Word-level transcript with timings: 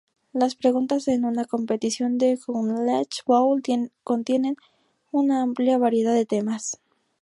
Las 0.33 0.55
preguntas 0.55 1.07
en 1.09 1.25
una 1.25 1.45
competición 1.45 2.17
de 2.17 2.35
"Knowledge 2.35 3.21
Bowl" 3.27 3.61
contienen 4.03 4.55
una 5.11 5.43
amplia 5.43 5.77
variedad 5.77 6.15
de 6.15 6.25
temas. 6.25 6.79